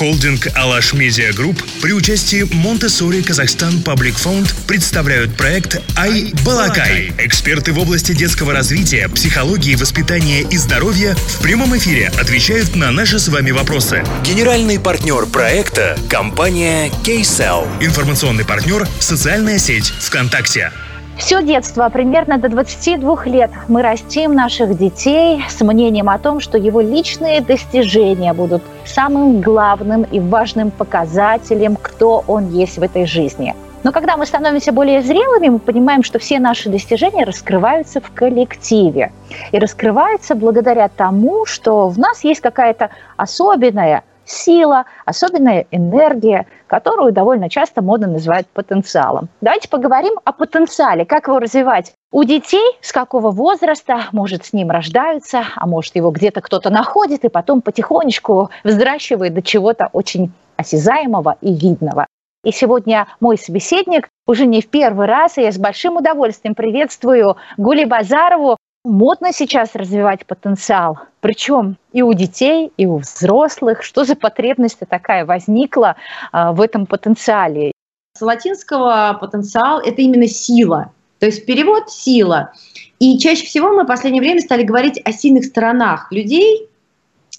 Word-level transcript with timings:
Холдинг 0.00 0.48
«Алаш 0.54 0.94
Медиа 0.94 1.30
Групп» 1.34 1.62
при 1.82 1.92
участии 1.92 2.48
Montessori 2.54 3.22
Kazakhstan 3.22 3.82
Public 3.82 4.16
Fund 4.16 4.54
представляют 4.66 5.36
проект 5.36 5.78
«i-balaqai». 5.94 7.12
Эксперты 7.18 7.74
в 7.74 7.78
области 7.78 8.12
детского 8.12 8.54
развития, 8.54 9.10
психологии, 9.10 9.74
воспитания 9.74 10.40
и 10.40 10.56
здоровья 10.56 11.14
в 11.14 11.42
прямом 11.42 11.76
эфире 11.76 12.10
отвечают 12.18 12.76
на 12.76 12.90
наши 12.90 13.18
с 13.18 13.28
вами 13.28 13.50
вопросы. 13.50 14.02
Генеральный 14.24 14.80
партнер 14.80 15.26
проекта– 15.26 15.98
компания 16.08 16.88
Kcell. 17.04 17.68
Информационный 17.84 18.46
партнер– 18.46 18.88
социальная 19.00 19.58
сеть 19.58 19.92
ВКонтакте. 20.00 20.72
Все 21.20 21.42
детство, 21.42 21.86
примерно 21.90 22.38
до 22.38 22.48
22 22.48 23.26
лет, 23.26 23.50
мы 23.68 23.82
растим 23.82 24.32
наших 24.32 24.78
детей 24.78 25.44
с 25.50 25.60
мнением 25.60 26.08
о 26.08 26.18
том, 26.18 26.40
что 26.40 26.56
его 26.56 26.80
личные 26.80 27.42
достижения 27.42 28.32
будут 28.32 28.62
самым 28.86 29.42
главным 29.42 30.04
и 30.04 30.18
важным 30.18 30.70
показателем, 30.70 31.76
кто 31.76 32.24
он 32.26 32.48
есть 32.48 32.78
в 32.78 32.82
этой 32.82 33.04
жизни. 33.04 33.54
Но 33.82 33.92
когда 33.92 34.16
мы 34.16 34.24
становимся 34.24 34.72
более 34.72 35.02
зрелыми, 35.02 35.50
мы 35.50 35.58
понимаем, 35.58 36.02
что 36.02 36.18
все 36.18 36.38
наши 36.38 36.70
достижения 36.70 37.24
раскрываются 37.24 38.00
в 38.00 38.10
коллективе. 38.12 39.12
И 39.52 39.58
раскрываются 39.58 40.34
благодаря 40.34 40.88
тому, 40.88 41.44
что 41.44 41.88
в 41.88 41.98
нас 41.98 42.24
есть 42.24 42.40
какая-то 42.40 42.88
особенная 43.18 44.04
сила, 44.30 44.84
особенная 45.04 45.66
энергия, 45.70 46.46
которую 46.66 47.12
довольно 47.12 47.50
часто 47.50 47.82
модно 47.82 48.06
называют 48.06 48.46
потенциалом. 48.48 49.28
Давайте 49.40 49.68
поговорим 49.68 50.14
о 50.24 50.32
потенциале, 50.32 51.04
как 51.04 51.26
его 51.28 51.38
развивать. 51.38 51.92
У 52.12 52.24
детей 52.24 52.76
с 52.80 52.92
какого 52.92 53.30
возраста, 53.30 54.06
может, 54.12 54.44
с 54.44 54.52
ним 54.52 54.70
рождаются, 54.70 55.44
а 55.54 55.66
может, 55.66 55.96
его 55.96 56.10
где-то 56.10 56.40
кто-то 56.40 56.70
находит 56.70 57.24
и 57.24 57.28
потом 57.28 57.60
потихонечку 57.60 58.50
взращивает 58.64 59.34
до 59.34 59.42
чего-то 59.42 59.90
очень 59.92 60.32
осязаемого 60.56 61.36
и 61.40 61.54
видного. 61.54 62.06
И 62.42 62.52
сегодня 62.52 63.06
мой 63.20 63.36
собеседник 63.36 64.08
уже 64.26 64.46
не 64.46 64.62
в 64.62 64.68
первый 64.68 65.06
раз, 65.06 65.36
и 65.36 65.42
я 65.42 65.52
с 65.52 65.58
большим 65.58 65.96
удовольствием 65.96 66.54
приветствую 66.54 67.36
Гули 67.58 67.84
Базарову, 67.84 68.56
Модно 68.84 69.32
сейчас 69.34 69.74
развивать 69.74 70.24
потенциал, 70.24 70.98
причем 71.20 71.76
и 71.92 72.00
у 72.00 72.14
детей, 72.14 72.72
и 72.78 72.86
у 72.86 72.96
взрослых. 72.96 73.82
Что 73.82 74.04
за 74.04 74.16
потребность 74.16 74.78
такая 74.88 75.26
возникла 75.26 75.96
а, 76.32 76.52
в 76.52 76.62
этом 76.62 76.86
потенциале? 76.86 77.72
С 78.16 78.22
латинского 78.22 79.18
потенциал– 79.20 79.80
это 79.84 80.00
именно 80.00 80.26
сила, 80.26 80.92
то 81.18 81.26
есть 81.26 81.44
перевод– 81.44 81.90
сила. 81.92 82.52
И 82.98 83.18
чаще 83.18 83.44
всего 83.44 83.72
мы 83.72 83.84
в 83.84 83.86
последнее 83.86 84.22
время 84.22 84.40
стали 84.40 84.62
говорить 84.62 84.98
о 85.04 85.12
сильных 85.12 85.44
сторонах 85.44 86.10
людей, 86.10 86.69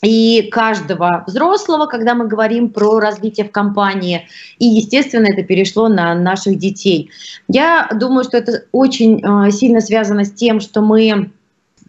и 0.03 0.49
каждого 0.51 1.23
взрослого, 1.27 1.85
когда 1.85 2.15
мы 2.15 2.27
говорим 2.27 2.69
про 2.69 2.99
развитие 2.99 3.45
в 3.45 3.51
компании. 3.51 4.27
И, 4.57 4.65
естественно, 4.65 5.27
это 5.31 5.43
перешло 5.43 5.87
на 5.89 6.15
наших 6.15 6.57
детей. 6.57 7.11
Я 7.47 7.89
думаю, 7.93 8.23
что 8.23 8.37
это 8.37 8.63
очень 8.71 9.23
э, 9.23 9.51
сильно 9.51 9.79
связано 9.79 10.25
с 10.25 10.31
тем, 10.31 10.59
что 10.59 10.81
мы 10.81 11.31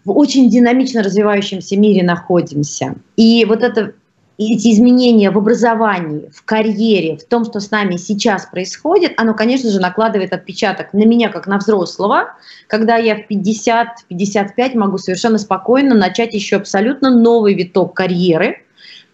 в 0.05 0.11
очень 0.11 0.51
динамично 0.51 1.03
развивающемся 1.03 1.77
мире 1.77 2.03
находимся. 2.03 2.97
И 3.17 3.45
вот 3.47 3.63
это 3.63 3.95
эти 4.39 4.73
изменения 4.73 5.31
в 5.31 5.39
образовании, 5.39 6.31
в 6.35 6.45
карьере, 6.45 7.17
в 7.17 7.25
том, 7.25 7.45
что 7.45 7.61
с 7.61 7.71
нами 7.71 7.97
сейчас 7.97 8.47
происходит, 8.47 9.13
оно, 9.17 9.35
конечно 9.35 9.71
же, 9.71 9.81
накладывает 9.81 10.33
отпечаток 10.33 10.93
на 10.93 11.05
меня 11.05 11.29
как 11.29 11.47
на 11.47 11.59
взрослого, 11.59 12.35
когда 12.67 12.97
я 12.97 13.17
в 13.17 13.31
50-55 13.31 14.77
могу 14.77 14.99
совершенно 14.99 15.39
спокойно 15.39 15.95
начать 15.95 16.35
еще 16.35 16.57
абсолютно 16.57 17.11
новый 17.11 17.55
виток 17.55 17.95
карьеры. 17.95 18.63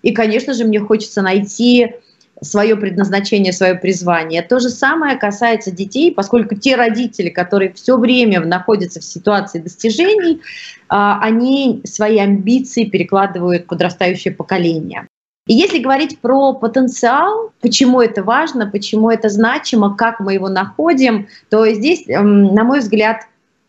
И, 0.02 0.12
конечно 0.12 0.54
же, 0.54 0.64
мне 0.64 0.80
хочется 0.80 1.22
найти 1.22 1.94
свое 2.42 2.76
предназначение, 2.76 3.52
свое 3.52 3.74
призвание. 3.74 4.42
То 4.42 4.60
же 4.60 4.68
самое 4.68 5.16
касается 5.16 5.70
детей, 5.70 6.12
поскольку 6.12 6.54
те 6.54 6.76
родители, 6.76 7.28
которые 7.28 7.72
все 7.72 7.96
время 7.96 8.40
находятся 8.40 9.00
в 9.00 9.04
ситуации 9.04 9.58
достижений, 9.58 10.40
а, 10.88 11.20
они 11.20 11.82
свои 11.84 12.18
амбиции 12.18 12.84
перекладывают 12.84 13.64
в 13.64 13.66
подрастающее 13.66 14.32
поколение. 14.32 15.06
И 15.46 15.54
если 15.54 15.78
говорить 15.78 16.18
про 16.20 16.52
потенциал, 16.52 17.52
почему 17.60 18.02
это 18.02 18.22
важно, 18.22 18.66
почему 18.66 19.10
это 19.10 19.30
значимо, 19.30 19.96
как 19.96 20.20
мы 20.20 20.34
его 20.34 20.50
находим, 20.50 21.26
то 21.48 21.66
здесь, 21.72 22.04
эм, 22.06 22.54
на 22.54 22.64
мой 22.64 22.80
взгляд, 22.80 23.22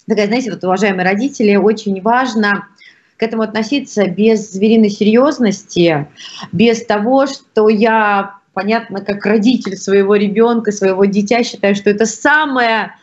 такая, 0.08 0.28
знаете, 0.28 0.52
вот, 0.52 0.64
уважаемые 0.64 1.06
родители, 1.06 1.56
очень 1.56 2.02
важно 2.02 2.68
к 3.16 3.24
этому 3.24 3.44
относиться 3.44 4.08
без 4.08 4.52
звериной 4.52 4.90
серьезности, 4.90 6.08
без 6.52 6.86
того, 6.86 7.28
что 7.28 7.70
я 7.70 8.39
понятно, 8.54 9.02
как 9.02 9.26
родитель 9.26 9.78
своего 9.78 10.16
ребенка, 10.16 10.72
своего 10.72 11.06
дитя, 11.06 11.44
считаю, 11.44 11.76
что 11.76 11.90
это 11.90 12.06
самое 12.06 12.94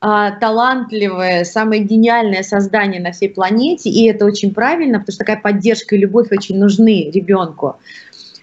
а, 0.00 0.32
талантливое, 0.32 1.44
самое 1.44 1.82
гениальное 1.82 2.42
создание 2.42 3.00
на 3.00 3.12
всей 3.12 3.30
планете, 3.30 3.88
и 3.90 4.06
это 4.06 4.26
очень 4.26 4.52
правильно, 4.52 4.98
потому 4.98 5.14
что 5.14 5.24
такая 5.24 5.40
поддержка 5.40 5.96
и 5.96 5.98
любовь 5.98 6.28
очень 6.30 6.58
нужны 6.58 7.10
ребенку. 7.10 7.76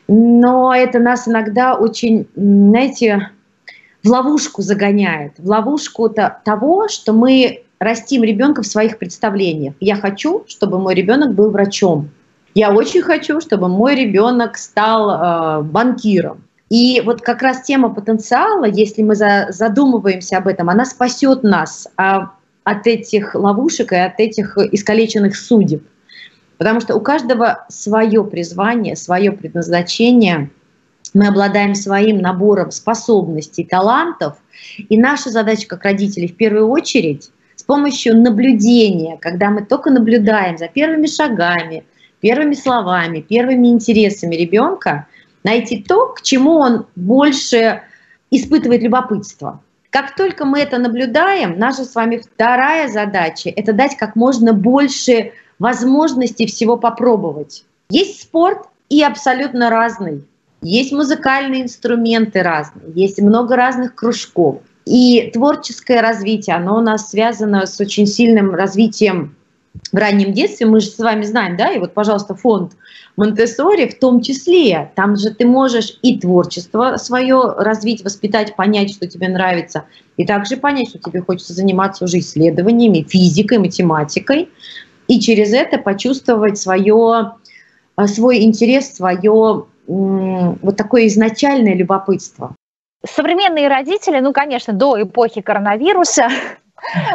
Но 0.08 0.74
это 0.74 1.00
нас 1.00 1.28
иногда 1.28 1.76
очень, 1.76 2.28
знаете, 2.36 3.30
в 4.04 4.10
ловушку 4.10 4.62
загоняет, 4.62 5.34
в 5.38 5.48
ловушку 5.48 6.08
-то 6.08 6.34
того, 6.44 6.88
что 6.88 7.14
мы 7.14 7.64
растим 7.80 8.24
ребенка 8.24 8.62
в 8.62 8.68
своих 8.68 8.98
представлениях. 8.98 9.74
Я 9.80 9.96
хочу, 9.96 10.44
чтобы 10.48 10.80
мой 10.80 10.96
ребенок 10.96 11.34
был 11.34 11.52
врачом. 11.52 12.10
Я 12.54 12.74
очень 12.74 13.02
хочу, 13.02 13.40
чтобы 13.40 13.68
мой 13.70 13.96
ребенок 13.96 14.58
стал 14.58 15.10
э, 15.10 15.64
банкиром. 15.64 16.44
И 16.72 17.02
вот 17.02 17.22
как 17.22 17.42
раз 17.42 17.64
тема 17.64 17.94
потенциала, 17.94 18.64
если 18.64 19.02
мы 19.02 19.14
задумываемся 19.14 20.38
об 20.38 20.48
этом, 20.48 20.70
она 20.70 20.86
спасет 20.86 21.44
нас 21.44 21.90
а, 21.98 22.32
от 22.64 22.88
этих 22.88 23.36
ловушек 23.36 23.92
и 23.92 23.98
от 23.98 24.22
этих 24.22 24.58
искалеченных 24.58 25.36
судеб. 25.36 25.84
Потому 26.58 26.80
что 26.80 26.96
у 26.96 27.02
каждого 27.02 27.66
свое 27.68 28.24
призвание, 28.24 28.96
свое 28.96 29.34
предназначение. 29.34 30.50
Мы 31.14 31.28
обладаем 31.28 31.76
своим 31.76 32.20
набором 32.20 32.72
способностей, 32.72 33.66
талантов. 33.66 34.38
И 34.78 34.98
наша 34.98 35.30
задача 35.30 35.68
как 35.68 35.84
родителей 35.84 36.30
в 36.30 36.38
первую 36.38 36.70
очередь 36.70 37.32
с 37.58 37.64
помощью 37.64 38.18
наблюдения, 38.18 39.18
когда 39.18 39.50
мы 39.50 39.66
только 39.66 39.90
наблюдаем 39.90 40.58
за 40.58 40.70
первыми 40.70 41.08
шагами, 41.08 41.84
первыми 42.22 42.54
словами, 42.54 43.20
первыми 43.20 43.68
интересами 43.68 44.36
ребенка– 44.36 45.08
найти 45.44 45.82
то, 45.82 46.08
к 46.08 46.22
чему 46.22 46.56
он 46.56 46.86
больше 46.96 47.82
испытывает 48.30 48.82
любопытство. 48.82 49.62
Как 49.90 50.16
только 50.16 50.46
мы 50.46 50.60
это 50.60 50.78
наблюдаем, 50.78 51.60
наша 51.60 51.84
с 51.84 51.96
вами 51.96 52.18
вторая 52.18 52.88
задача– 52.88 53.50
это 53.56 53.74
дать 53.74 53.98
как 53.98 54.16
можно 54.16 54.54
больше 54.54 55.34
возможностей 55.60 56.48
всего 56.48 56.78
попробовать. 56.78 57.66
Есть 57.90 58.22
спорт 58.22 58.68
и 58.90 59.04
абсолютно 59.04 59.70
разный. 59.70 60.26
Есть 60.62 60.92
музыкальные 60.92 61.64
инструменты 61.64 62.42
разные, 62.42 62.86
есть 62.94 63.20
много 63.20 63.56
разных 63.56 63.96
кружков. 63.96 64.62
И 64.86 65.30
творческое 65.34 66.02
развитие, 66.02 66.56
оно 66.56 66.78
у 66.78 66.82
нас 66.82 67.10
связано 67.10 67.66
с 67.66 67.80
очень 67.80 68.08
сильным 68.08 68.56
развитием 68.56 69.36
в 69.92 69.96
раннем 69.96 70.34
детстве, 70.34 70.66
мы 70.66 70.80
же 70.80 70.88
с 70.88 70.98
вами 70.98 71.24
знаем, 71.24 71.58
да, 71.58 71.72
и 71.72 71.80
вот, 71.80 71.94
пожалуйста, 71.94 72.36
фонд 72.36 72.74
Монтессори 73.16 73.88
в 73.88 74.00
том 74.00 74.22
числе, 74.22 74.92
там 74.96 75.16
же 75.16 75.32
ты 75.32 75.46
можешь 75.46 75.98
и 76.02 76.20
творчество 76.20 76.98
свое 76.98 77.54
развить, 77.58 78.04
воспитать, 78.04 78.56
понять, 78.56 78.92
что 78.92 79.08
тебе 79.08 79.28
нравится, 79.30 79.86
и 80.18 80.26
также 80.26 80.58
понять, 80.58 80.90
что 80.90 81.00
тебе 81.00 81.22
хочется 81.22 81.54
заниматься 81.54 82.06
уже 82.06 82.20
исследованиями, 82.20 83.06
физикой, 83.08 83.60
математикой, 83.60 84.50
и 85.08 85.20
через 85.20 85.54
это 85.54 85.78
почувствовать 85.78 86.58
свое, 86.58 87.34
э, 87.98 88.08
свой 88.08 88.44
интерес, 88.44 88.96
свое 88.96 89.66
вот 89.88 90.78
такое 90.78 91.08
изначальное 91.08 91.76
любопытство. 91.76 92.56
Современные 93.04 93.68
родители, 93.68 94.20
ну, 94.20 94.32
конечно, 94.32 94.74
до 94.74 95.02
эпохи 95.02 95.42
коронавируса 95.42 96.30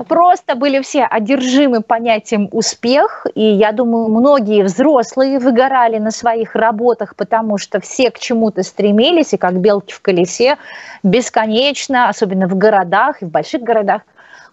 Просто 0.08 0.54
были 0.54 0.80
все 0.80 1.04
одержимы 1.04 1.80
понятием 1.82 2.48
успех, 2.52 3.26
и 3.34 3.42
я 3.42 3.72
думаю, 3.72 4.08
многие 4.08 4.62
взрослые 4.62 5.38
выгорали 5.38 5.98
на 5.98 6.10
своих 6.10 6.54
работах, 6.54 7.16
потому 7.16 7.58
что 7.58 7.80
все 7.80 8.10
к 8.10 8.18
чему-то 8.18 8.62
стремились, 8.62 9.34
и 9.34 9.36
как 9.36 9.58
белки 9.58 9.92
в 9.92 10.00
колесе, 10.00 10.56
бесконечно, 11.02 12.08
особенно 12.08 12.46
в 12.46 12.56
городах 12.56 13.22
и 13.22 13.26
в 13.26 13.30
больших 13.30 13.62
городах, 13.62 14.02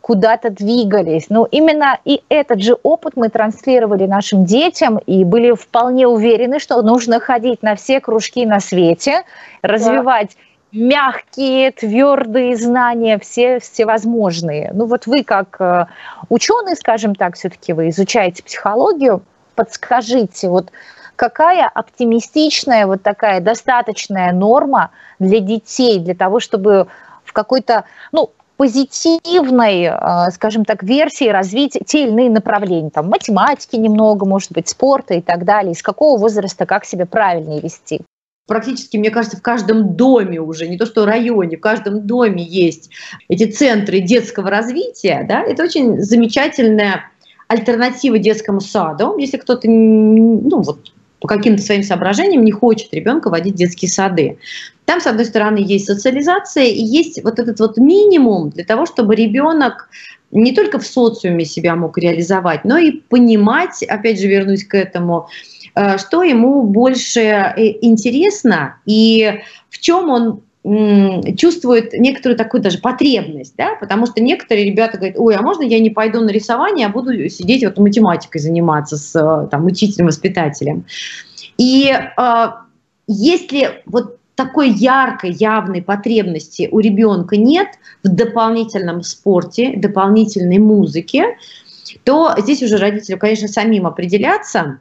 куда-то 0.02 0.50
двигались. 0.50 1.28
Но 1.30 1.48
именно 1.50 1.98
и 2.04 2.22
этот 2.28 2.62
же 2.62 2.76
опыт 2.84 3.14
мы 3.16 3.30
транслировали 3.30 4.06
нашим 4.06 4.44
детям 4.44 4.98
и 4.98 5.24
были 5.24 5.54
вполне 5.54 6.08
уверены, 6.08 6.60
что 6.60 6.82
нужно 6.82 7.22
ходить 7.22 7.64
на 7.64 7.76
все 7.76 8.02
кружки 8.02 8.46
на 8.46 8.60
свете, 8.60 9.24
развивать 9.62 10.32
да 10.32 10.53
мягкие, 10.74 11.72
твердые 11.72 12.58
знания, 12.58 13.20
все 13.20 13.60
всевозможные. 13.60 14.72
Ну 14.74 14.86
вот 14.86 15.06
вы 15.06 15.24
как 15.24 15.58
э, 15.60 15.86
ученый, 16.30 16.76
скажем 16.76 17.16
так, 17.16 17.36
все-таки 17.36 17.74
вы 17.74 17.90
изучаете 17.90 18.44
психологию, 18.44 19.22
подскажите, 19.56 20.50
вот 20.50 20.72
какая 21.16 21.68
оптимистичная 21.68 22.88
вот 22.88 23.04
такая 23.04 23.40
достаточная 23.40 24.34
норма 24.34 24.90
для 25.20 25.40
детей, 25.40 26.00
для 26.00 26.16
того, 26.16 26.40
чтобы 26.40 26.88
в 27.24 27.34
какой-то, 27.34 27.86
ну, 28.12 28.32
позитивной, 28.58 29.84
э, 29.84 30.32
скажем 30.32 30.66
так, 30.66 30.82
версии 30.82 31.28
развить 31.28 31.78
те 31.86 32.04
или 32.04 32.10
иные 32.10 32.30
направления, 32.32 32.90
там, 32.90 33.10
математики 33.10 33.76
немного, 33.76 34.26
может 34.26 34.52
быть, 34.52 34.70
спорта 34.70 35.14
и 35.14 35.22
так 35.22 35.46
далее, 35.46 35.74
из 35.74 35.84
какого 35.84 36.18
возраста 36.18 36.66
как 36.66 36.86
себя 36.86 37.06
правильнее 37.06 37.62
вести? 37.62 38.02
Практически, 38.46 38.98
мне 38.98 39.10
кажется, 39.10 39.38
в 39.38 39.42
каждом 39.42 39.96
доме 39.96 40.42
уже, 40.42 40.68
не 40.68 40.78
то 40.78 40.86
что 40.86 41.06
районе, 41.06 41.58
в 41.58 41.62
каждом 41.62 42.06
доме 42.06 42.44
есть 42.44 42.90
эти 43.30 43.50
центры 43.50 44.00
детского 44.00 44.50
развития. 44.50 45.26
Да? 45.28 45.42
Это 45.44 45.64
очень 45.64 46.02
замечательная 46.02 47.10
альтернатива 47.48 48.18
детскому 48.20 48.60
саду. 48.60 49.18
Если 49.18 49.38
кто-то 49.38 49.70
ну, 49.70 50.62
вот, 50.62 50.92
по 51.24 51.28
каким-то 51.30 51.64
своим 51.64 51.84
соображениям 51.84 52.44
не 52.44 52.52
хочет 52.52 52.94
ребенка 52.94 53.30
водить 53.30 53.54
в 53.54 53.58
детские 53.58 53.90
сады. 53.90 54.38
Там, 54.84 55.00
с 55.00 55.08
одной 55.08 55.24
стороны, 55.24 55.64
есть 55.66 55.86
социализация 55.86 56.66
и 56.66 56.84
есть 56.84 57.24
вот 57.24 57.40
этот 57.40 57.62
вот 57.62 57.78
минимум 57.78 58.50
для 58.50 58.66
того, 58.66 58.86
чтобы 58.86 59.16
ребенок 59.16 59.88
не 60.32 60.52
только 60.52 60.80
в 60.80 60.86
социуме 60.86 61.46
себя 61.46 61.78
мог 61.78 61.98
реализовать, 61.98 62.66
но 62.66 62.78
и 62.78 62.92
понимать, 62.92 63.84
опять 63.84 64.20
же, 64.20 64.28
вернусь 64.28 64.66
к 64.66 64.76
этому, 64.76 65.30
э, 65.76 65.98
что 65.98 66.24
ему 66.24 66.64
больше 66.64 67.22
э, 67.22 67.54
интересно 67.80 68.76
и 68.86 69.40
в 69.70 69.80
чем 69.80 70.10
он 70.10 70.42
чувствует 70.64 71.92
некоторую 71.92 72.38
такую 72.38 72.64
даже 72.64 72.78
потребность, 72.78 73.56
да, 73.58 73.76
потому 73.76 74.06
что 74.06 74.24
некоторые 74.24 74.66
ребята 74.66 74.98
говорят, 74.98 75.20
ой, 75.20 75.36
а 75.36 75.42
можно 75.42 75.64
я 75.64 75.80
не 75.80 75.90
пойду 75.90 76.22
на 76.22 76.30
рисование, 76.30 76.88
а 76.88 76.90
буду 76.90 77.12
сидеть 77.30 77.66
вот 77.66 77.78
математикой 77.78 78.40
заниматься 78.40 78.96
с 78.96 79.14
э, 79.14 79.48
там, 79.50 79.66
учителем-воспитателем. 79.66 80.86
И 81.58 81.92
э, 81.92 82.46
если 83.08 83.84
вот 83.86 84.20
такой 84.36 84.70
яркой, 84.70 85.34
явной 85.34 85.82
потребности 85.82 86.70
у 86.72 86.80
ребенка 86.80 87.36
нет 87.36 87.68
в 88.02 88.08
дополнительном 88.08 89.04
спорте, 89.04 89.74
дополнительной 89.76 90.60
музыке, 90.60 91.38
то 92.06 92.34
здесь 92.38 92.64
уже 92.64 92.78
родителю, 92.78 93.20
конечно, 93.20 93.50
самим 93.50 93.86
определяться. 93.86 94.80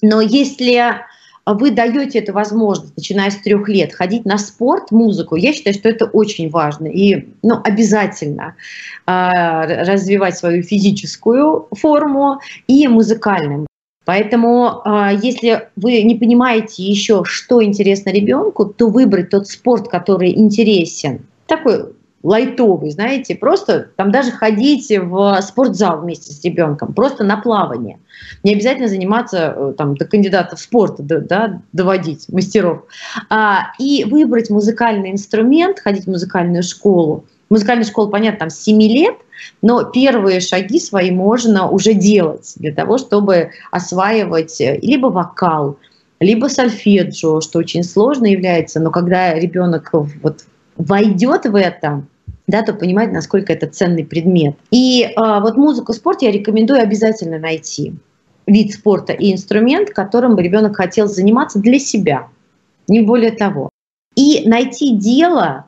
Но 0.00 0.22
если 0.22 1.02
вы 1.46 1.70
даете 1.70 2.18
эту 2.20 2.32
возможность, 2.32 2.96
начиная 2.96 3.30
с 3.30 3.36
трех 3.36 3.68
лет, 3.68 3.92
ходить 3.92 4.24
на 4.24 4.38
спорт, 4.38 4.90
музыку, 4.90 5.36
я 5.36 5.52
считаю, 5.52 5.74
что 5.74 5.88
это 5.88 6.06
очень 6.06 6.50
важно 6.50 6.86
и 6.86 7.28
ну, 7.42 7.60
обязательно 7.64 8.54
э, 9.06 9.84
развивать 9.84 10.36
свою 10.36 10.62
физическую 10.62 11.68
форму 11.72 12.40
и 12.66 12.86
музыкальную. 12.88 13.66
Поэтому, 14.04 14.80
а, 14.84 15.12
если 15.12 15.68
вы 15.76 16.02
не 16.02 16.14
понимаете 16.14 16.82
еще, 16.82 17.22
что 17.24 17.62
интересно 17.62 18.10
ребенку, 18.10 18.64
то 18.64 18.88
выбрать 18.88 19.30
тот 19.30 19.46
спорт, 19.46 19.88
который 19.88 20.36
интересен. 20.36 21.26
Такой 21.46 21.92
лайтовый, 22.22 22.90
знаете, 22.90 23.34
просто 23.34 23.88
там 23.96 24.12
даже 24.12 24.30
ходить 24.30 24.90
в 24.90 25.40
спортзал 25.42 26.00
вместе 26.00 26.32
с 26.32 26.44
ребенком, 26.44 26.92
просто 26.92 27.24
на 27.24 27.38
плавание. 27.38 27.98
Не 28.42 28.54
обязательно 28.54 28.88
заниматься 28.88 29.54
э, 29.56 29.74
там 29.76 29.96
до 29.96 30.04
кандидата 30.04 30.56
в 30.56 30.60
спорт, 30.60 30.96
да, 30.98 31.62
доводить 31.72 32.28
мастеров. 32.28 32.84
А, 33.30 33.72
и 33.78 34.04
выбрать 34.04 34.50
музыкальный 34.50 35.10
инструмент, 35.10 35.80
ходить 35.80 36.04
в 36.04 36.10
музыкальную 36.10 36.62
школу. 36.62 37.24
Музыкальная 37.48 37.86
школа, 37.86 38.08
понятно, 38.08 38.40
там 38.40 38.50
с 38.50 38.60
7 38.60 38.80
лет, 38.82 39.14
но 39.62 39.84
первые 39.84 40.40
шаги 40.40 40.78
свои 40.78 41.10
можно 41.10 41.68
уже 41.68 41.94
делать 41.94 42.52
для 42.56 42.72
того, 42.72 42.98
чтобы 42.98 43.50
осваивать 43.70 44.60
э, 44.60 44.78
либо 44.82 45.06
вокал, 45.06 45.78
либо 46.20 46.48
сольфеджио, 46.48 47.40
что 47.40 47.58
очень 47.58 47.82
сложно 47.82 48.26
является, 48.26 48.78
но 48.78 48.90
когда 48.90 49.32
ребенок 49.32 49.90
вот 49.92 50.44
войдет 50.80 51.44
в 51.44 51.54
это, 51.54 52.04
да, 52.46 52.62
то 52.62 52.72
понимает, 52.72 53.12
насколько 53.12 53.52
это 53.52 53.66
ценный 53.66 54.04
предмет. 54.04 54.56
И 54.70 55.04
э, 55.04 55.10
вот 55.16 55.56
музыку, 55.56 55.92
спорт 55.92 56.22
я 56.22 56.30
рекомендую 56.30 56.80
обязательно 56.80 57.38
найти 57.38 57.94
вид 58.46 58.72
спорта 58.72 59.12
и 59.12 59.32
инструмент, 59.32 59.90
которым 59.90 60.34
бы 60.34 60.42
ребенок 60.42 60.76
хотел 60.76 61.06
заниматься 61.06 61.60
для 61.60 61.78
себя, 61.78 62.28
не 62.88 63.00
более 63.02 63.30
того. 63.30 63.70
И 64.16 64.48
найти 64.48 64.96
дело, 64.96 65.66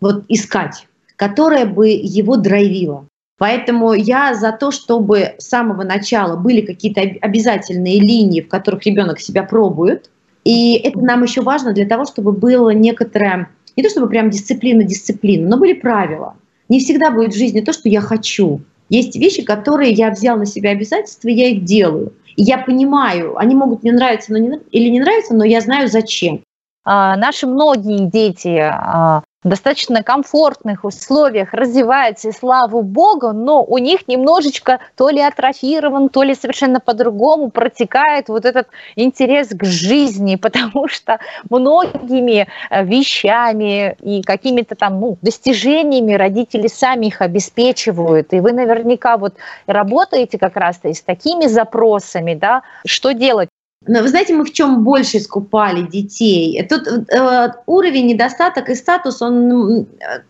вот 0.00 0.24
искать, 0.28 0.86
которое 1.16 1.66
бы 1.66 1.88
его 1.88 2.36
драйвило. 2.36 3.06
Поэтому 3.38 3.92
я 3.92 4.34
за 4.34 4.52
то, 4.52 4.70
чтобы 4.70 5.34
с 5.38 5.48
самого 5.48 5.82
начала 5.82 6.36
были 6.36 6.60
какие-то 6.60 7.00
обязательные 7.00 8.00
линии, 8.00 8.40
в 8.40 8.48
которых 8.48 8.86
ребенок 8.86 9.20
себя 9.20 9.42
пробует. 9.42 10.10
И 10.44 10.74
это 10.74 11.00
нам 11.00 11.22
еще 11.24 11.42
важно 11.42 11.72
для 11.72 11.86
того, 11.86 12.04
чтобы 12.04 12.32
было 12.32 12.70
некоторое 12.70 13.48
не 13.76 13.82
то 13.82 13.90
чтобы 13.90 14.08
прям 14.08 14.30
дисциплина-дисциплина, 14.30 15.48
но 15.48 15.56
были 15.56 15.72
правила. 15.72 16.36
Не 16.68 16.80
всегда 16.80 17.10
будет 17.10 17.32
в 17.32 17.38
жизни 17.38 17.60
то, 17.60 17.72
что 17.72 17.88
я 17.88 18.00
хочу. 18.00 18.60
Есть 18.88 19.16
вещи, 19.16 19.42
которые 19.42 19.92
я 19.92 20.10
взял 20.10 20.36
на 20.36 20.46
себя 20.46 20.70
обязательства, 20.70 21.28
я 21.28 21.48
их 21.48 21.64
делаю. 21.64 22.12
И 22.36 22.42
я 22.42 22.58
понимаю, 22.58 23.36
они 23.38 23.54
могут 23.54 23.82
мне 23.82 23.92
нравиться 23.92 24.32
но 24.32 24.38
не, 24.38 24.60
или 24.70 24.88
не 24.88 25.00
нравиться, 25.00 25.34
но 25.34 25.44
я 25.44 25.60
знаю 25.60 25.88
зачем. 25.88 26.42
А, 26.84 27.16
наши 27.16 27.46
многие 27.46 28.10
дети 28.10 28.58
а, 28.58 29.22
достаточно 29.44 30.02
комфортных 30.02 30.84
условиях 30.84 31.52
развивается, 31.52 32.28
и 32.28 32.32
слава 32.32 32.82
богу, 32.82 33.32
но 33.32 33.62
у 33.62 33.78
них 33.78 34.06
немножечко 34.08 34.80
то 34.96 35.08
ли 35.08 35.20
атрофирован, 35.20 36.08
то 36.08 36.22
ли 36.22 36.34
совершенно 36.34 36.80
по-другому 36.80 37.50
протекает 37.50 38.28
вот 38.28 38.44
этот 38.44 38.68
интерес 38.96 39.48
к 39.48 39.64
жизни, 39.64 40.36
потому 40.42 40.88
что 40.88 41.18
многими 41.50 42.46
э, 42.70 42.84
вещами 42.84 43.96
и 44.00 44.22
какими-то 44.22 44.74
там 44.74 45.00
ну, 45.00 45.18
достижениями 45.22 46.14
родители 46.14 46.68
сами 46.68 47.06
их 47.06 47.20
обеспечивают. 47.20 48.32
И 48.32 48.40
вы 48.40 48.52
наверняка 48.52 49.16
вот 49.16 49.34
работаете 49.66 50.38
как 50.38 50.56
раз-то 50.56 50.88
и 50.88 50.94
с 50.94 51.02
такими 51.02 51.46
запросами, 51.46 52.34
да, 52.34 52.62
что 52.84 53.12
делать? 53.12 53.48
Но 53.86 54.00
вы 54.00 54.08
знаете, 54.08 54.34
мы 54.34 54.44
в 54.44 54.52
чем 54.52 54.84
больше 54.84 55.18
искупали 55.18 55.82
детей? 55.86 56.64
Тут 56.68 56.86
э, 56.86 57.52
уровень 57.66 58.06
недостаток 58.06 58.68
и 58.68 58.74
статус, 58.74 59.20
он 59.22 59.86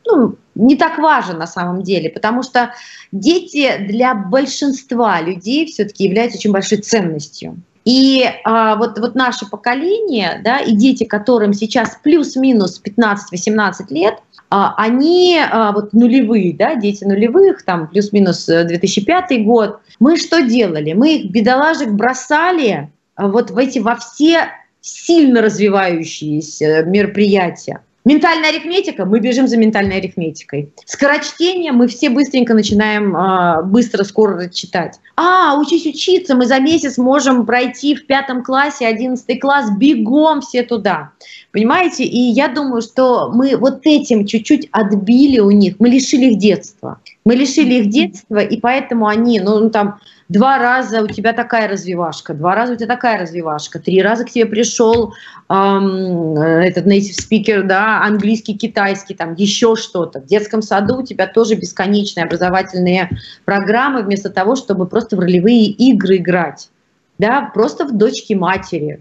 ну, 0.07 0.37
не 0.55 0.77
так 0.77 0.99
важен 0.99 1.39
на 1.39 1.47
самом 1.47 1.83
деле, 1.83 2.09
потому 2.11 2.43
что 2.43 2.73
дети 3.11 3.87
для 3.89 4.15
большинства 4.15 5.21
людей 5.21 5.67
все-таки 5.67 6.05
являются 6.05 6.39
очень 6.39 6.53
большой 6.53 6.79
ценностью. 6.79 7.57
И 7.85 8.25
а, 8.45 8.77
вот, 8.77 8.99
вот 8.99 9.15
наше 9.17 9.49
поколение, 9.51 10.41
да, 10.45 10.59
и 10.59 10.73
дети, 10.73 11.05
которым 11.05 11.53
сейчас 11.53 11.99
плюс-минус 12.03 12.81
15-18 12.85 13.87
лет, 13.91 14.19
а, 14.51 14.75
они 14.77 15.39
а, 15.39 15.73
вот 15.73 15.93
нулевые, 15.93 16.55
да, 16.55 16.77
дети 16.77 17.05
нулевых, 17.05 17.65
там 17.65 17.89
плюс-минус 17.89 18.47
2005 18.47 19.45
год, 19.45 19.81
мы 19.99 20.17
что 20.17 20.43
делали? 20.43 20.93
Мы 20.93 21.17
их 21.17 21.33
бедолажек 21.33 21.91
бросали 21.91 22.89
вот 23.17 23.51
в 23.51 23.59
эти 23.59 23.79
во 23.79 23.97
все 23.97 24.49
сильно 24.81 25.43
развивающиеся 25.43 26.83
мероприятия. 26.85 27.81
Ментальная 28.05 28.51
арифметика, 28.51 29.05
мы 29.05 29.21
бежим 29.21 29.47
за 29.47 29.57
ментальной 29.57 29.99
арифметикой. 29.99 30.73
Скорочтение, 30.87 31.71
мы 31.71 31.87
все 31.87 32.11
быстренько 32.11 32.53
начинаем 32.53 33.17
э, 33.17 33.63
быстро, 33.63 34.03
скоро 34.03 34.49
читать. 34.49 34.99
А, 35.15 35.57
учись 35.57 35.87
учиться, 35.87 36.35
мы 36.35 36.47
за 36.47 36.59
месяц 36.59 36.99
можем 36.99 37.47
пройти 37.47 37.95
в 37.95 38.07
пятом 38.07 38.43
классе, 38.43 38.89
одиннадцатый 38.89 39.39
класс, 39.39 39.71
бегом 39.79 40.41
все 40.41 40.65
туда. 40.65 41.13
Понимаете? 41.53 42.03
И 42.03 42.19
я 42.19 42.49
думаю, 42.49 42.83
что 42.83 43.31
мы 43.33 43.57
вот 43.57 43.83
этим 43.85 44.27
чуть-чуть 44.27 44.69
отбили 44.73 45.39
у 45.39 45.53
них, 45.53 45.77
мы 45.79 45.89
лишили 45.89 46.33
их 46.33 46.39
детства. 46.39 47.01
Мы 47.25 47.37
лишили 47.37 47.75
их 47.75 47.91
детства, 47.91 48.39
и 48.39 48.59
поэтому 48.61 49.07
они, 49.07 49.39
ну, 49.39 49.61
ну 49.61 49.71
там, 49.71 50.01
два 50.29 50.59
раза 50.59 51.03
у 51.03 51.07
тебя 51.07 51.33
такая 51.33 51.69
развивашка, 51.69 52.35
два 52.35 52.57
раза 52.57 52.73
у 52.73 52.77
тебя 52.77 52.89
такая 52.89 53.21
развивашка, 53.21 53.79
три 53.79 54.03
раза 54.03 54.25
к 54.25 54.31
тебе 54.31 54.47
пришел 54.47 55.15
эм, 55.49 56.37
этот 56.37 56.87
native 56.87 57.17
speaker, 57.17 57.63
да, 57.63 58.03
английский, 58.03 58.55
китайский, 58.55 59.15
там 59.15 59.35
еще 59.35 59.77
что-то. 59.77 60.21
В 60.21 60.27
детском 60.27 60.63
саду 60.63 60.99
у 60.99 61.03
тебя 61.05 61.29
тоже 61.29 61.55
бесконечные 61.55 62.25
образовательные 62.25 63.11
программы, 63.45 64.03
вместо 64.03 64.29
того, 64.29 64.57
чтобы 64.57 64.87
просто 64.87 65.17
в 65.17 65.21
ролевые 65.21 65.67
игры 65.67 66.17
играть, 66.17 66.71
да, 67.19 67.53
просто 67.55 67.85
в 67.85 67.97
дочки 67.97 68.33
матери, 68.33 69.01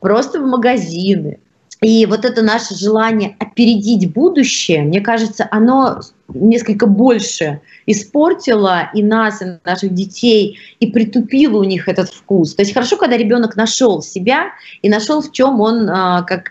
просто 0.00 0.40
в 0.40 0.46
магазины, 0.46 1.38
и 1.82 2.06
вот 2.06 2.24
это 2.24 2.42
наше 2.42 2.74
желание 2.74 3.36
опередить 3.38 4.12
будущее, 4.12 4.82
мне 4.82 5.00
кажется, 5.00 5.46
оно 5.50 6.00
несколько 6.28 6.86
больше 6.86 7.60
испортило 7.86 8.90
и 8.94 9.02
нас, 9.02 9.42
и 9.42 9.58
наших 9.64 9.94
детей, 9.94 10.58
и 10.78 10.90
притупило 10.90 11.58
у 11.58 11.64
них 11.64 11.88
этот 11.88 12.10
вкус. 12.10 12.54
То 12.54 12.62
есть 12.62 12.74
хорошо, 12.74 12.96
когда 12.96 13.16
ребенок 13.16 13.56
нашел 13.56 14.02
себя 14.02 14.52
и 14.82 14.88
нашел, 14.88 15.22
в 15.22 15.32
чем 15.32 15.60
он, 15.60 15.88
а, 15.88 16.22
как 16.22 16.50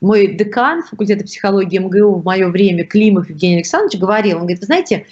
мой 0.00 0.34
декан 0.34 0.82
факультета 0.82 1.24
психологии 1.24 1.78
МГУ 1.78 2.16
в 2.16 2.24
мое 2.24 2.48
время, 2.48 2.84
Климов 2.84 3.30
Евгений 3.30 3.56
Александрович, 3.56 3.98
говорил, 3.98 4.36
он 4.36 4.42
говорит, 4.42 4.60
вы 4.60 4.66
знаете, 4.66 5.06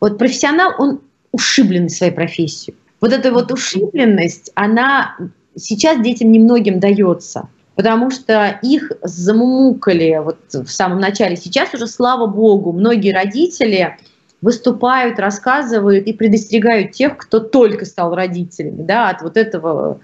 вот 0.00 0.18
профессионал, 0.18 0.72
он 0.78 1.00
ушибленный 1.32 1.90
своей 1.90 2.12
профессией. 2.12 2.76
Вот 3.00 3.12
эта 3.12 3.32
вот 3.32 3.50
ушибленность, 3.50 4.50
она 4.54 5.16
сейчас 5.56 6.00
детям 6.00 6.30
немногим 6.30 6.78
дается, 6.78 7.48
потому 7.76 8.10
что 8.10 8.58
их 8.62 8.90
замумукали 9.02 10.20
вот 10.24 10.38
в 10.52 10.68
самом 10.68 10.98
начале. 10.98 11.36
Сейчас 11.36 11.72
уже, 11.74 11.86
слава 11.86 12.26
богу, 12.26 12.72
многие 12.72 13.12
родители 13.12 13.96
выступают, 14.40 15.18
рассказывают 15.18 16.06
и 16.06 16.12
предостерегают 16.12 16.92
тех, 16.92 17.16
кто 17.16 17.38
только 17.38 17.84
стал 17.84 18.14
родителями, 18.14 18.82
да, 18.82 19.10
от 19.10 19.22
вот 19.22 19.36
этого 19.36 20.00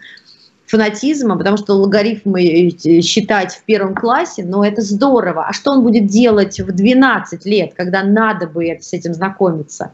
фанатизма, 0.66 1.36
потому 1.36 1.56
что 1.56 1.74
логарифмы 1.74 2.70
считать 3.02 3.54
в 3.54 3.64
первом 3.64 3.94
классе, 3.94 4.44
но 4.44 4.64
это 4.64 4.80
здорово. 4.80 5.46
А 5.46 5.52
что 5.52 5.72
он 5.72 5.82
будет 5.82 6.06
делать 6.06 6.60
в 6.60 6.72
12 6.72 7.44
лет, 7.44 7.72
когда 7.74 8.02
надо 8.02 8.46
бы 8.46 8.78
с 8.80 8.92
этим 8.92 9.12
знакомиться? 9.12 9.92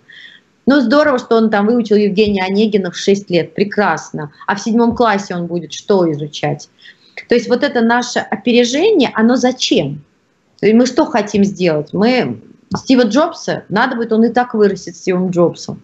Ну, 0.67 0.81
здорово, 0.81 1.19
что 1.19 1.37
он 1.37 1.51
там 1.51 1.67
выучил 1.67 1.97
Евгения 1.97 2.45
Онегина 2.45 2.91
в 2.91 2.97
6 2.97 3.31
лет, 3.31 3.55
прекрасно. 3.55 4.33
А 4.47 4.55
в 4.55 4.61
седьмом 4.61 4.95
классе 4.95 5.35
он 5.35 5.47
будет 5.47 5.73
что 5.73 6.11
изучать? 6.13 6.69
То 7.29 7.35
есть 7.35 7.49
вот 7.49 7.63
это 7.63 7.81
наше 7.81 8.19
опережение, 8.19 9.11
оно 9.15 9.37
зачем? 9.37 10.03
Есть 10.61 10.75
мы 10.75 10.87
что 10.87 11.05
хотим 11.05 11.45
сделать? 11.45 11.93
Мы 11.93 12.41
Стива 12.75 13.03
Джобса, 13.03 13.65
надо 13.69 13.97
будет, 13.97 14.13
он 14.13 14.25
и 14.25 14.29
так 14.31 14.55
вырастет 14.55 14.97
Стивом 14.97 15.31
Джобсом. 15.31 15.83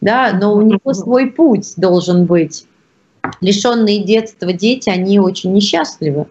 Да, 0.00 0.32
но 0.32 0.54
у 0.54 0.62
него 0.62 0.92
свой 0.92 1.30
путь 1.30 1.74
должен 1.76 2.26
быть. 2.26 2.66
Лишенные 3.40 4.02
детства 4.02 4.52
дети, 4.52 4.88
они 4.88 5.20
очень 5.20 5.52
несчастливы. 5.52 6.26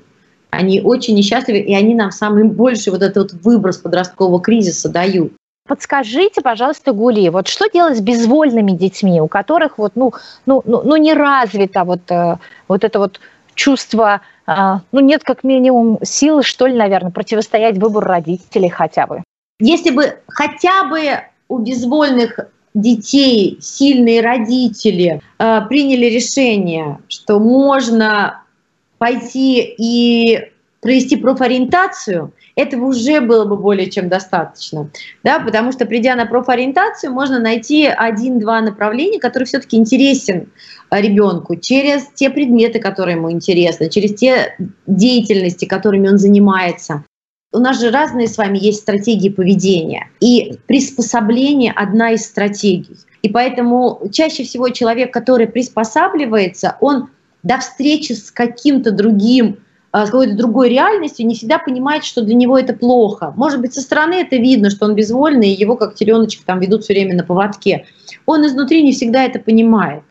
Они 0.49 0.81
очень 0.81 1.15
несчастливы, 1.15 1.59
и 1.59 1.75
они 1.75 1.93
нам 1.93 2.11
самый 2.11 2.43
больший 2.45 2.91
вот 2.91 3.03
этот 3.03 3.33
вот 3.33 3.41
выброс 3.43 3.77
подросткового 3.77 4.41
кризиса 4.41 4.89
дают. 4.89 5.33
Подскажите, 5.67 6.41
пожалуйста, 6.41 6.93
Гули, 6.93 7.29
вот 7.29 7.47
что 7.47 7.69
делать 7.71 7.99
с 7.99 8.01
безвольными 8.01 8.71
детьми, 8.71 9.21
у 9.21 9.27
которых 9.27 9.77
вот, 9.77 9.91
ну, 9.93 10.13
ну, 10.47 10.63
ну, 10.65 10.81
ну 10.83 10.97
не 10.97 11.13
развито 11.13 11.83
вот, 11.83 12.09
э, 12.09 12.37
вот 12.67 12.83
это 12.83 12.97
вот 12.97 13.19
чувство, 13.59 14.21
э, 14.47 14.53
ну 14.91 14.99
нет 15.01 15.23
как 15.23 15.43
минимум 15.43 15.99
силы, 16.01 16.43
что 16.43 16.65
ли, 16.65 16.75
наверное, 16.75 17.11
противостоять 17.11 17.77
выбору 17.77 18.07
родителей 18.07 18.69
хотя 18.69 19.05
бы? 19.05 19.23
Если 19.59 19.91
бы 19.91 20.19
хотя 20.27 20.85
бы 20.85 21.01
у 21.49 21.57
безвольных 21.57 22.39
детей 22.73 23.57
сильные 23.59 24.21
родители 24.21 25.21
э, 25.37 25.61
приняли 25.67 26.05
решение, 26.05 26.99
что 27.09 27.39
можно 27.39 28.43
пойти 28.97 29.75
и 29.77 30.51
провести 30.81 31.17
профориентацию, 31.17 32.33
этого 32.55 32.85
уже 32.85 33.21
было 33.21 33.45
бы 33.45 33.57
более 33.57 33.89
чем 33.89 34.09
достаточно. 34.09 34.89
Да, 35.23 35.39
потому 35.39 35.71
что 35.71 35.85
придя 35.85 36.15
на 36.15 36.25
профориентацию, 36.25 37.13
можно 37.13 37.39
найти 37.39 37.85
один-два 37.85 38.61
направления, 38.61 39.19
которые 39.19 39.47
все-таки 39.47 39.77
интересен 39.77 40.51
э, 40.91 41.01
ребенку 41.01 41.55
через 41.55 42.07
те 42.15 42.29
предметы, 42.29 42.79
которые 42.79 43.17
ему 43.17 43.31
интересны, 43.31 43.89
через 43.89 44.15
те 44.15 44.55
деятельности, 44.87 45.65
которыми 45.65 46.07
он 46.07 46.17
занимается. 46.17 47.03
У 47.51 47.57
нас 47.57 47.79
же 47.79 47.89
разные 47.89 48.27
с 48.27 48.37
вами 48.37 48.59
есть 48.59 48.81
стратегии 48.81 49.29
поведения. 49.29 50.09
И 50.19 50.59
приспособление– 50.67 51.71
одна 51.75 52.11
из 52.11 52.23
стратегий. 52.23 52.97
И 53.23 53.29
поэтому 53.29 54.01
чаще 54.11 54.43
всего 54.43 54.69
человек, 54.69 55.11
который 55.11 55.47
приспосабливается, 55.47 56.77
он 56.79 57.09
до 57.41 57.57
встречи 57.57 58.13
с 58.13 58.31
каким-то 58.31 58.91
другим 58.91 59.57
а, 59.57 59.68
с 59.91 60.05
какой-то 60.05 60.35
другой 60.35 60.69
реальностью, 60.69 61.25
не 61.25 61.35
всегда 61.35 61.57
понимает, 61.57 62.03
что 62.03 62.21
для 62.21 62.35
него 62.35 62.57
это 62.57 62.73
плохо. 62.73 63.33
Может 63.35 63.59
быть, 63.59 63.73
со 63.73 63.81
стороны 63.81 64.15
это 64.15 64.35
видно, 64.35 64.69
что 64.69 64.85
он 64.85 64.95
безвольный, 64.95 65.49
и 65.49 65.59
его 65.59 65.75
как 65.75 65.95
теленочек 65.95 66.43
там 66.43 66.59
ведут 66.59 66.83
все 66.83 66.93
время 66.93 67.15
на 67.15 67.23
поводке. 67.23 67.85
Он 68.25 68.45
изнутри 68.45 68.83
не 68.83 68.91
всегда 68.91 69.23
это 69.23 69.39
понимает. 69.39 70.03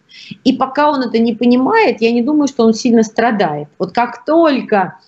И 0.42 0.52
пока 0.54 0.90
он 0.90 1.02
это 1.02 1.18
не 1.18 1.35
понимает, 1.35 2.00
я 2.00 2.12
не 2.12 2.23
думаю, 2.23 2.49
что 2.49 2.64
он 2.64 2.75
сильно 2.75 3.04
страдает. 3.04 3.68
Вот 3.78 3.92
как 3.92 4.25
только 4.25 4.99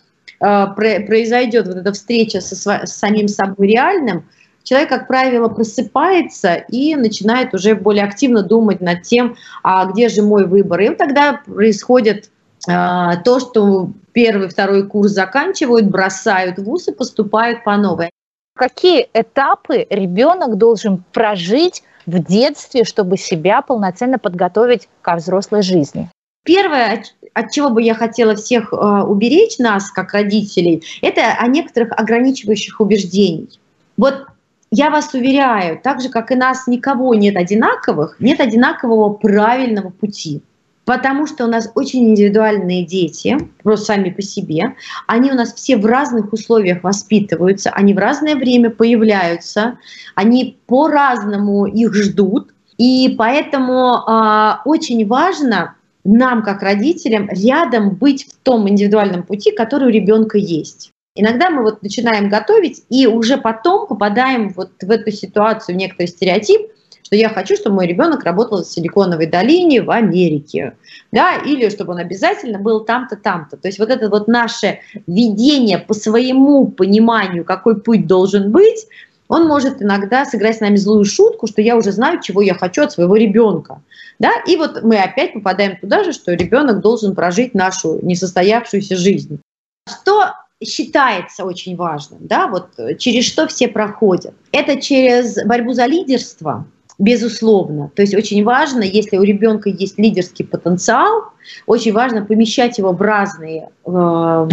э, 0.41 0.67
произойдет 0.75 1.67
вот 1.67 1.77
эта 1.77 1.93
встреча 1.93 2.41
со, 2.41 2.87
с 2.87 2.93
самим 2.93 3.27
собой 3.27 3.69
реальным, 3.69 4.25
человек, 4.63 4.89
как 4.89 5.09
правило, 5.09 5.49
просыпается 5.49 6.55
и 6.55 6.95
начинает 6.95 7.55
уже 7.55 7.75
более 7.75 8.05
активно 8.05 8.43
думать 8.43 8.81
над 8.81 9.03
тем, 9.03 9.37
а 9.65 9.85
где 9.87 10.09
же 10.09 10.23
мой 10.23 10.47
выбор. 10.47 10.81
И 10.81 10.89
тогда 10.91 11.41
происходит 11.45 12.27
а, 12.27 12.40
то, 12.67 13.41
что 13.41 13.91
первый, 14.13 14.49
второй 14.49 14.87
курс 14.87 15.13
заканчивают, 15.13 15.87
бросают 15.87 16.59
ВУЗ 16.59 16.89
и 16.89 16.93
поступают 16.93 17.65
по 17.65 17.77
новой. 17.77 18.11
Какие 18.57 19.09
этапы 19.15 19.87
ребенок 19.89 20.59
должен 20.59 21.03
прожить 21.13 21.83
в 22.07 22.19
детстве, 22.23 22.85
чтобы 22.85 23.17
себя 23.17 23.63
полноценно 23.63 24.19
подготовить 24.19 24.89
ко 25.01 25.17
взрослой 25.17 25.63
жизни? 25.63 26.11
Первое, 26.45 27.05
от 27.35 27.51
чего 27.51 27.71
бы 27.71 27.83
я 27.83 27.95
хотела 27.95 28.35
всех 28.35 28.73
э, 28.73 28.77
уберечь 28.77 29.59
нас, 29.59 29.91
как 29.91 30.13
родителей, 30.13 30.83
это 31.03 31.35
о 31.39 31.47
некоторых 31.47 31.93
ограничивающих 31.93 32.81
убеждений. 32.81 33.61
Вот 33.97 34.27
я 34.71 34.91
вас 34.91 35.13
уверяю, 35.15 35.81
так 35.83 36.01
же, 36.01 36.09
как 36.09 36.31
и 36.31 36.35
нас 36.35 36.67
никого 36.67 37.15
нет 37.15 37.37
одинаковых, 37.37 38.17
нет 38.21 38.41
одинакового 38.41 39.13
правильного 39.15 39.91
пути 39.91 40.43
потому 40.91 41.29
что 41.29 41.45
у 41.45 41.47
нас 41.47 41.71
очень 41.77 42.11
индивидуальные 42.11 42.85
дети, 42.85 43.39
просто 43.63 43.87
сами 43.87 44.11
по 44.11 44.23
себе. 44.23 44.75
Они 45.07 45.31
у 45.31 45.35
нас 45.35 45.55
все 45.55 45.77
в 45.77 45.87
разных 45.87 46.33
условиях 46.33 46.83
воспитываются, 46.83 47.71
они 47.71 47.95
в 47.95 47.99
разное 47.99 48.35
время 48.35 48.71
появляются, 48.71 49.79
они 50.17 50.59
по-разному 50.67 51.67
их 51.67 51.95
ждут. 51.95 52.51
И 52.77 53.15
поэтому 53.17 53.99
э, 53.99 54.53
очень 54.65 55.07
важно 55.07 55.77
нам, 56.03 56.43
как 56.43 56.61
родителям, 56.61 57.29
рядом 57.31 57.91
быть 57.91 58.25
в 58.25 58.37
том 58.43 58.69
индивидуальном 58.69 59.23
пути, 59.23 59.53
который 59.53 59.91
у 59.91 59.93
ребенка 59.93 60.39
есть. 60.39 60.91
Иногда 61.15 61.51
мы 61.51 61.63
вот 61.63 61.85
начинаем 61.85 62.29
готовить 62.29 62.83
и 62.91 63.07
уже 63.07 63.37
потом 63.37 63.87
попадаем 63.87 64.49
вот 64.49 64.73
в 64.83 64.91
эту 64.91 65.13
ситуацию, 65.13 65.77
в 65.77 65.79
некоторый 65.79 66.09
стереотип, 66.09 66.63
что 67.11 67.17
я 67.17 67.29
хочу, 67.29 67.57
чтобы 67.57 67.75
мой 67.75 67.89
ребенок 67.89 68.23
работал 68.23 68.63
в 68.63 68.69
Силиконовой 68.69 69.27
долине 69.27 69.83
в 69.83 69.91
Америке, 69.91 70.77
да, 71.11 71.35
или 71.45 71.69
чтобы 71.69 71.95
он 71.95 71.99
обязательно 71.99 72.61
был 72.61 72.85
там-то, 72.85 73.17
там-то. 73.17 73.57
То 73.57 73.67
есть 73.67 73.81
вот 73.81 73.91
это 73.91 74.09
вот 74.09 74.29
наше 74.29 74.79
видение 75.09 75.79
по 75.79 75.93
своему 75.93 76.69
пониманию, 76.69 77.45
какой 77.45 77.81
путь 77.81 78.07
должен 78.07 78.53
быть, 78.53 78.87
он 79.27 79.49
может 79.49 79.83
иногда 79.83 80.25
сыграть 80.25 80.59
с 80.59 80.61
нами 80.61 80.77
злую 80.77 81.05
шутку, 81.05 81.49
что 81.49 81.61
я 81.61 81.77
уже 81.77 81.91
знаю, 81.91 82.21
чего 82.21 82.43
я 82.43 82.55
хочу 82.55 82.83
от 82.83 82.93
своего 82.93 83.17
ребенка. 83.17 83.83
Да? 84.21 84.31
И 84.47 84.55
вот 84.55 84.85
мы 84.85 84.97
опять 84.97 85.33
попадаем 85.33 85.79
туда 85.79 86.05
же, 86.05 86.13
что 86.13 86.33
ребенок 86.33 86.81
должен 86.81 87.17
прожить 87.17 87.55
нашу 87.55 87.99
несостоявшуюся 88.03 88.95
жизнь. 88.95 89.41
Что 89.89 90.35
считается 90.63 91.45
очень 91.45 91.75
важным, 91.75 92.21
да, 92.21 92.47
вот 92.47 92.69
через 92.99 93.25
что 93.25 93.49
все 93.49 93.67
проходят. 93.67 94.35
Это 94.53 94.81
через 94.81 95.43
борьбу 95.45 95.73
за 95.73 95.87
лидерство, 95.87 96.67
безусловно. 97.01 97.91
То 97.97 98.03
есть 98.03 98.15
очень 98.15 98.45
важно, 98.45 98.83
если 98.83 99.17
у 99.17 99.23
ребенка 99.23 99.71
есть 99.71 99.99
лидерский 99.99 100.45
потенциал, 100.45 101.33
очень 101.67 101.93
важно 101.93 102.25
помещать 102.25 102.79
его 102.79 102.93
в 102.93 103.01
разные 103.01 103.71
э, 103.87 104.49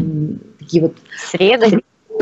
такие 0.57 0.83
вот 0.83 0.93
среды. 1.31 1.81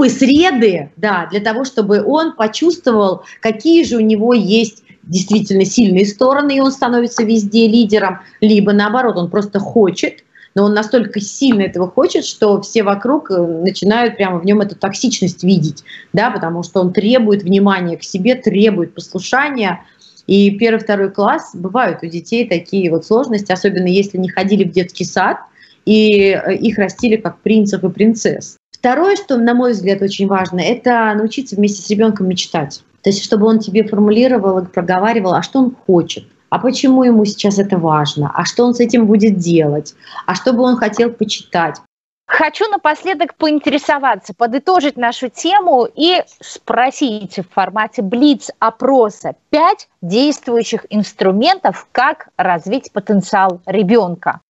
среды, 0.09 0.91
да, 0.97 1.27
для 1.31 1.39
того, 1.39 1.63
чтобы 1.63 2.03
он 2.03 2.35
почувствовал, 2.35 3.21
какие 3.39 3.85
же 3.85 3.97
у 3.97 4.01
него 4.01 4.33
есть 4.33 4.83
действительно 5.03 5.63
сильные 5.63 6.07
стороны, 6.07 6.57
и 6.57 6.59
он 6.59 6.71
становится 6.71 7.23
везде 7.23 7.67
лидером, 7.67 8.21
либо 8.41 8.73
наоборот, 8.73 9.17
он 9.17 9.29
просто 9.29 9.59
хочет, 9.59 10.23
но 10.55 10.63
он 10.63 10.73
настолько 10.73 11.19
сильно 11.19 11.61
этого 11.61 11.91
хочет, 11.91 12.25
что 12.25 12.61
все 12.61 12.81
вокруг 12.81 13.29
э, 13.29 13.37
начинают 13.37 14.15
прямо 14.15 14.39
в 14.39 14.45
нем 14.45 14.61
эту 14.61 14.75
токсичность 14.75 15.43
видеть, 15.43 15.83
да, 16.13 16.31
потому 16.31 16.63
что 16.63 16.79
он 16.79 16.93
требует 16.93 17.43
внимания 17.43 17.97
к 17.97 18.03
себе, 18.03 18.35
требует 18.35 18.95
послушания, 18.95 19.83
и 20.27 20.51
первый, 20.51 20.79
второй 20.79 21.11
класс 21.11 21.51
бывают 21.53 21.99
у 22.03 22.07
детей 22.07 22.47
такие 22.47 22.89
вот 22.89 23.05
сложности, 23.05 23.51
особенно 23.51 23.87
если 23.87 24.17
не 24.17 24.29
ходили 24.29 24.63
в 24.63 24.71
детский 24.71 25.05
сад 25.05 25.37
и 25.85 26.31
э, 26.31 26.55
их 26.55 26.77
растили 26.77 27.15
как 27.15 27.39
принцев 27.39 27.83
и 27.83 27.89
принцесс. 27.89 28.57
Второе, 28.71 29.15
что, 29.15 29.37
на 29.37 29.53
мой 29.53 29.71
взгляд, 29.73 30.01
очень 30.01 30.27
важно, 30.27 30.59
это 30.59 31.13
научиться 31.15 31.55
вместе 31.55 31.81
с 31.81 31.89
ребенком 31.89 32.27
мечтать. 32.27 32.83
То 33.01 33.09
есть, 33.09 33.23
чтобы 33.23 33.45
он 33.45 33.59
тебе 33.59 33.83
формулировал 33.83 34.59
и 34.59 34.65
проговаривал, 34.65 35.33
а 35.33 35.43
что 35.43 35.59
он 35.59 35.75
хочет, 35.85 36.25
а 36.49 36.59
почему 36.59 37.03
ему 37.03 37.25
сейчас 37.25 37.59
это 37.59 37.77
важно, 37.77 38.31
а 38.33 38.45
что 38.45 38.65
он 38.65 38.73
с 38.73 38.79
этим 38.79 39.05
будет 39.05 39.37
делать, 39.37 39.93
а 40.25 40.35
что 40.35 40.53
бы 40.53 40.63
он 40.63 40.77
хотел 40.77 41.11
почитать. 41.11 41.77
Хочу 42.25 42.67
напоследок 42.69 43.35
поинтересоваться, 43.35 44.33
подытожить 44.35 44.97
нашу 44.97 45.29
тему 45.29 45.87
и 45.95 46.23
спросить 46.41 47.37
в 47.37 47.53
формате 47.53 48.01
Блиц-опроса 48.01 49.35
пять 49.51 49.87
действующих 50.01 50.87
инструментов, 50.89 51.87
как 51.91 52.29
развить 52.35 52.91
потенциал 52.91 53.61
ребенка. 53.67 54.41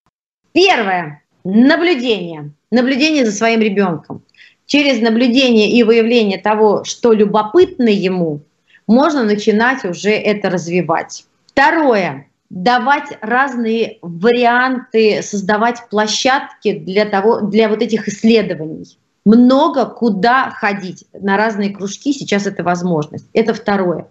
Первое. 0.53 1.22
Наблюдение. 1.44 2.51
Наблюдение 2.72 3.25
за 3.25 3.34
своим 3.34 3.60
ребенком. 3.60 4.24
Через 4.65 5.01
наблюдение 5.01 5.70
и 5.70 5.84
выявление 5.84 6.39
того, 6.39 6.86
что 6.86 7.12
любопытно 7.12 7.89
ему, 7.89 8.39
можно 8.88 9.24
начинать 9.24 9.84
уже 9.84 10.12
это 10.12 10.50
развивать. 10.50 11.25
Второе 11.48 12.27
давать 12.56 13.10
разные 13.22 14.00
варианты, 14.02 15.22
создавать 15.22 15.90
площадки 15.90 16.80
для, 16.80 17.06
того, 17.06 17.42
для 17.42 17.68
вот 17.68 17.82
этих 17.82 18.08
исследований. 18.08 18.98
Много 19.26 19.86
куда 19.86 20.52
ходить 20.52 21.06
на 21.14 21.36
разные 21.36 21.72
кружки, 21.72 22.14
сейчас 22.14 22.48
это 22.48 22.64
возможность. 22.64 23.28
Это 23.34 23.54
второе. 23.54 24.08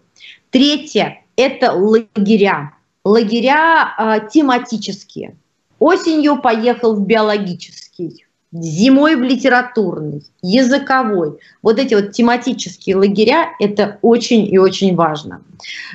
Третье– 0.51 1.23
это 1.37 1.73
лагеря. 1.73 2.75
Лагеря 3.05 3.95
э, 3.99 4.29
тематические. 4.31 5.37
Осенью 5.79 6.41
поехал 6.41 6.95
в 6.95 7.07
биологический, 7.07 8.27
зимой 8.53 9.17
в 9.17 9.23
литературный, 9.23 10.23
языковой. 10.43 11.39
Вот 11.63 11.79
эти 11.79 11.95
вот 11.95 12.13
тематические 12.13 12.97
лагеря– 12.97 13.51
это 13.59 13.99
очень 14.03 14.47
и 14.53 14.59
очень 14.59 14.95
важно. 14.95 15.43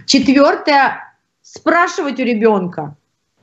Четвертое– 0.08 1.06
спрашивать 1.54 2.20
у 2.20 2.24
ребенка, 2.24 2.96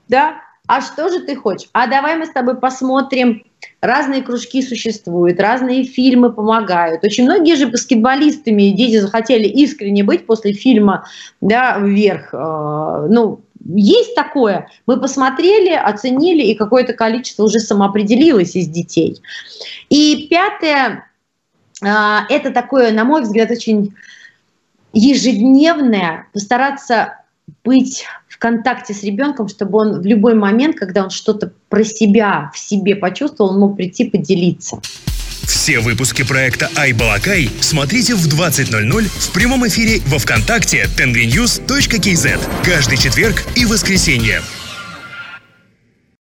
да, 0.09 0.37
а 0.69 0.81
что 0.81 1.09
же 1.09 1.21
ты 1.21 1.37
хочешь? 1.37 1.69
А 1.73 1.87
давай 1.87 2.17
мы 2.17 2.27
с 2.27 2.31
тобой 2.31 2.57
посмотрим, 2.57 3.45
разные 3.81 4.23
кружки 4.23 4.63
существуют, 4.63 5.41
разные 5.41 5.85
фильмы 5.85 6.33
помогают. 6.33 7.05
Очень 7.05 7.25
многие 7.25 7.57
же 7.57 7.67
баскетболистами 7.67 8.71
дети 8.71 8.99
захотели 8.99 9.47
искренне 9.47 10.03
быть 10.03 10.27
после 10.27 10.53
фильма 10.53 11.07
да, 11.41 11.79
«Вверх». 11.79 12.31
Э, 12.33 13.07
ну, 13.09 13.41
есть 13.65 14.15
такое. 14.15 14.69
Мы 14.87 15.01
посмотрели, 15.01 15.73
оценили, 15.73 16.43
и 16.43 16.55
какое-то 16.55 16.95
количество 16.95 17.45
уже 17.45 17.61
самоопределилось 17.61 18.57
из 18.57 18.69
детей. 18.69 19.21
И 19.89 20.29
пятое, 20.29 21.09
э, 21.83 21.87
это 22.29 22.51
такое, 22.51 22.93
на 22.93 23.05
мой 23.05 23.23
взгляд, 23.23 23.51
очень 23.51 23.95
ежедневное, 24.93 26.27
постараться 26.33 27.26
быть 27.65 28.05
в 28.29 28.39
контакте 28.39 28.95
с 28.95 29.03
ребенком, 29.03 29.49
чтобы 29.49 29.79
он 29.79 30.01
в 30.01 30.07
любой 30.07 30.35
момент, 30.35 30.77
когда 30.77 31.05
он 31.05 31.11
что-то 31.11 31.53
про 31.69 31.85
себя 31.85 32.51
в 32.55 32.59
себе 32.59 32.97
почувствовал, 32.97 33.53
он 33.53 33.61
мог 33.61 33.77
прийти 33.77 34.09
поделиться. 34.09 34.81
Все 35.47 35.79
выпуски 35.79 36.25
проекта 36.25 36.69
«Айбалакай» 36.77 37.49
смотрите 37.61 38.15
в 38.15 38.27
20.00 38.27 39.03
в 39.05 39.33
прямом 39.33 39.67
эфире 39.69 40.01
во 40.07 40.19
Вконтакте 40.19 40.89
tengrnews.kz 40.97 42.41
каждый 42.65 42.99
четверг 42.99 43.45
и 43.55 43.65
воскресенье. 43.65 44.43